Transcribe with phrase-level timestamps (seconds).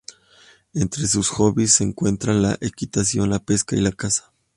[0.73, 4.33] Entre sus hobbies se encuentran la equitación, la pesca y la caza.